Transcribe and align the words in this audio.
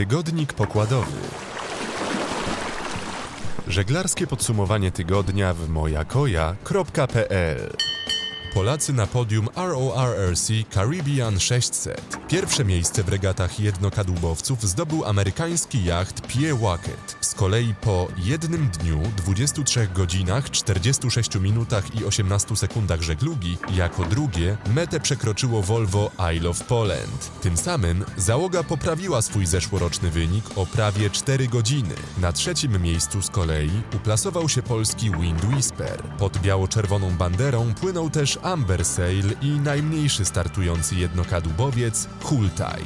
Tygodnik 0.00 0.52
pokładowy. 0.52 1.16
Żeglarskie 3.66 4.26
podsumowanie 4.26 4.92
tygodnia 4.92 5.54
w 5.54 5.68
mojakoja.pl 5.68 7.72
Polacy 8.54 8.92
na 8.92 9.06
podium 9.06 9.48
RORRC 9.56 10.50
Caribbean 10.74 11.40
600. 11.40 12.18
Pierwsze 12.28 12.64
miejsce 12.64 13.02
w 13.02 13.08
regatach 13.08 13.60
jednokadłubowców 13.60 14.62
zdobył 14.62 15.04
amerykański 15.04 15.84
jacht 15.84 16.26
Pierre 16.26 16.58
Wacket. 16.58 17.16
Z 17.20 17.34
kolei 17.34 17.74
po 17.80 18.08
jednym 18.18 18.68
dniu, 18.68 19.02
23 19.16 19.88
godzinach, 19.94 20.50
46 20.50 21.34
minutach 21.34 22.00
i 22.00 22.04
18 22.04 22.56
sekundach 22.56 23.02
żeglugi, 23.02 23.58
jako 23.74 24.04
drugie 24.04 24.56
metę 24.74 25.00
przekroczyło 25.00 25.62
Volvo 25.62 26.10
Isle 26.36 26.48
of 26.48 26.64
Poland. 26.64 27.30
Tym 27.42 27.56
samym 27.56 28.04
załoga 28.16 28.62
poprawiła 28.62 29.22
swój 29.22 29.46
zeszłoroczny 29.46 30.10
wynik 30.10 30.44
o 30.56 30.66
prawie 30.66 31.10
4 31.10 31.48
godziny. 31.48 31.94
Na 32.18 32.32
trzecim 32.32 32.82
miejscu 32.82 33.22
z 33.22 33.30
kolei 33.30 33.82
uplasował 33.96 34.48
się 34.48 34.62
polski 34.62 35.10
Wind 35.10 35.44
Whisper. 35.44 36.02
Pod 36.18 36.38
biało-czerwoną 36.38 37.10
banderą 37.10 37.74
płynął 37.74 38.10
też 38.10 38.39
Amber 38.42 38.84
Sail 38.84 39.24
i 39.42 39.50
najmniejszy 39.50 40.24
startujący 40.24 40.94
jednokadłubowiec 40.94 42.08
Hultaj. 42.22 42.84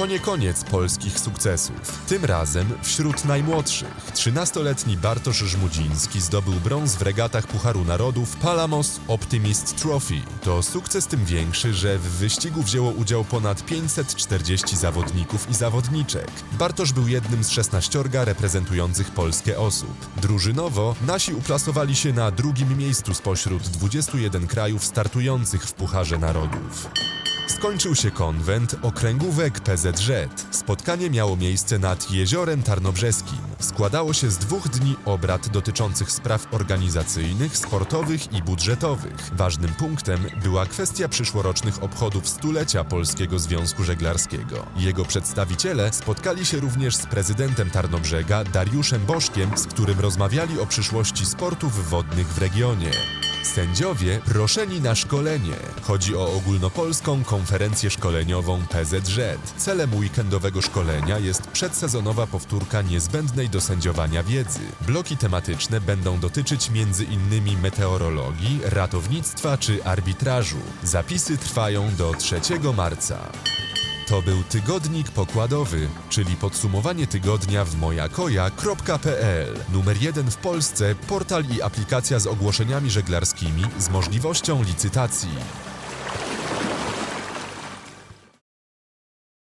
To 0.00 0.06
nie 0.06 0.18
koniec 0.18 0.64
polskich 0.64 1.18
sukcesów. 1.18 1.98
Tym 2.08 2.24
razem 2.24 2.66
wśród 2.82 3.24
najmłodszych 3.24 4.12
13-letni 4.14 4.96
Bartosz 4.96 5.36
Żmudziński 5.36 6.20
zdobył 6.20 6.54
brąz 6.54 6.96
w 6.96 7.02
regatach 7.02 7.46
Pucharu 7.46 7.84
Narodów 7.84 8.36
Palamos 8.36 9.00
Optimist 9.08 9.76
Trophy. 9.76 10.14
To 10.42 10.62
sukces 10.62 11.06
tym 11.06 11.24
większy, 11.24 11.74
że 11.74 11.98
w 11.98 12.02
wyścigu 12.02 12.62
wzięło 12.62 12.90
udział 12.90 13.24
ponad 13.24 13.64
540 13.64 14.76
zawodników 14.76 15.50
i 15.50 15.54
zawodniczek. 15.54 16.30
Bartosz 16.52 16.92
był 16.92 17.08
jednym 17.08 17.44
z 17.44 17.50
16 17.50 18.02
reprezentujących 18.12 19.10
Polskę 19.10 19.58
osób. 19.58 19.94
Drużynowo 20.22 20.94
nasi 21.06 21.34
uplasowali 21.34 21.96
się 21.96 22.12
na 22.12 22.30
drugim 22.30 22.78
miejscu 22.78 23.14
spośród 23.14 23.62
21 23.62 24.46
krajów 24.46 24.84
startujących 24.84 25.64
w 25.64 25.72
Pucharze 25.72 26.18
Narodów. 26.18 26.88
Skończył 27.50 27.94
się 27.94 28.10
konwent 28.10 28.76
okręgówek 28.82 29.60
PZZ. 29.60 30.10
Spotkanie 30.50 31.10
miało 31.10 31.36
miejsce 31.36 31.78
nad 31.78 32.10
Jeziorem 32.10 32.62
Tarnobrzeskim. 32.62 33.38
Składało 33.58 34.12
się 34.12 34.30
z 34.30 34.38
dwóch 34.38 34.68
dni 34.68 34.96
obrad 35.04 35.48
dotyczących 35.48 36.12
spraw 36.12 36.54
organizacyjnych, 36.54 37.56
sportowych 37.56 38.32
i 38.32 38.42
budżetowych. 38.42 39.30
Ważnym 39.32 39.74
punktem 39.74 40.20
była 40.42 40.66
kwestia 40.66 41.08
przyszłorocznych 41.08 41.82
obchodów 41.82 42.28
stulecia 42.28 42.84
Polskiego 42.84 43.38
Związku 43.38 43.84
Żeglarskiego. 43.84 44.66
Jego 44.76 45.04
przedstawiciele 45.04 45.92
spotkali 45.92 46.46
się 46.46 46.60
również 46.60 46.96
z 46.96 47.06
prezydentem 47.06 47.70
Tarnobrzega 47.70 48.44
Dariuszem 48.44 49.06
Bożkiem, 49.06 49.58
z 49.58 49.66
którym 49.66 50.00
rozmawiali 50.00 50.60
o 50.60 50.66
przyszłości 50.66 51.26
sportów 51.26 51.90
wodnych 51.90 52.26
w 52.28 52.38
regionie. 52.38 52.90
Sędziowie 53.42 54.20
proszeni 54.24 54.80
na 54.80 54.94
szkolenie. 54.94 55.56
Chodzi 55.82 56.16
o 56.16 56.32
ogólnopolską 56.32 57.24
konferencję 57.24 57.90
szkoleniową 57.90 58.62
PZZ. 58.66 59.20
Celem 59.56 59.94
weekendowego 59.94 60.62
szkolenia 60.62 61.18
jest 61.18 61.42
przedsezonowa 61.46 62.26
powtórka 62.26 62.82
niezbędnej 62.82 63.48
do 63.48 63.60
sędziowania 63.60 64.22
wiedzy. 64.22 64.60
Bloki 64.80 65.16
tematyczne 65.16 65.80
będą 65.80 66.20
dotyczyć 66.20 66.70
m.in. 66.74 67.60
meteorologii, 67.60 68.60
ratownictwa 68.64 69.58
czy 69.58 69.84
arbitrażu. 69.84 70.60
Zapisy 70.82 71.38
trwają 71.38 71.94
do 71.96 72.14
3 72.14 72.40
marca. 72.76 73.32
To 74.10 74.22
był 74.22 74.42
tygodnik 74.42 75.10
pokładowy, 75.10 75.88
czyli 76.08 76.36
podsumowanie 76.36 77.06
tygodnia 77.06 77.64
w 77.64 77.76
mojakoja.pl. 77.76 79.58
Numer 79.72 80.02
jeden 80.02 80.30
w 80.30 80.36
Polsce, 80.36 80.94
portal 80.94 81.44
i 81.56 81.62
aplikacja 81.62 82.18
z 82.18 82.26
ogłoszeniami 82.26 82.90
żeglarskimi 82.90 83.62
z 83.78 83.88
możliwością 83.88 84.62
licytacji. 84.62 85.69